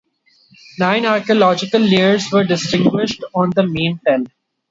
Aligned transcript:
Nine 0.79 1.05
archaeological 1.05 1.79
layers 1.79 2.31
were 2.31 2.43
distinguished 2.43 3.23
on 3.35 3.51
the 3.51 3.67
main 3.67 3.99
tell. 4.03 4.23